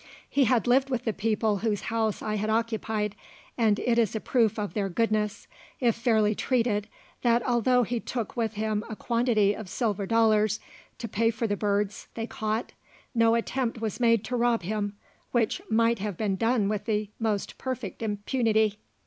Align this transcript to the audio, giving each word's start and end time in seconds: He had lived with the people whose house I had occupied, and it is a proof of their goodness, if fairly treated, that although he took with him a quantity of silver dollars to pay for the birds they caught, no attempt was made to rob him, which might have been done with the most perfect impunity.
He 0.27 0.45
had 0.45 0.65
lived 0.65 0.89
with 0.89 1.03
the 1.05 1.13
people 1.13 1.57
whose 1.59 1.81
house 1.81 2.23
I 2.23 2.33
had 2.33 2.49
occupied, 2.49 3.15
and 3.55 3.77
it 3.77 3.99
is 3.99 4.15
a 4.15 4.19
proof 4.19 4.57
of 4.57 4.73
their 4.73 4.89
goodness, 4.89 5.45
if 5.79 5.95
fairly 5.95 6.33
treated, 6.33 6.87
that 7.21 7.45
although 7.45 7.83
he 7.83 7.99
took 7.99 8.35
with 8.35 8.53
him 8.53 8.83
a 8.89 8.95
quantity 8.95 9.53
of 9.55 9.69
silver 9.69 10.07
dollars 10.07 10.59
to 10.97 11.07
pay 11.07 11.29
for 11.29 11.45
the 11.45 11.55
birds 11.55 12.07
they 12.15 12.25
caught, 12.25 12.73
no 13.13 13.35
attempt 13.35 13.79
was 13.79 13.99
made 13.99 14.23
to 14.23 14.35
rob 14.35 14.63
him, 14.63 14.95
which 15.33 15.61
might 15.69 15.99
have 15.99 16.17
been 16.17 16.35
done 16.35 16.67
with 16.67 16.85
the 16.85 17.11
most 17.19 17.59
perfect 17.59 18.01
impunity. 18.01 18.79